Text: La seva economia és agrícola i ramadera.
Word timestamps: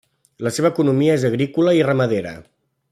La 0.47 0.51
seva 0.55 0.71
economia 0.73 1.19
és 1.19 1.27
agrícola 1.31 1.77
i 1.81 1.87
ramadera. 1.91 2.37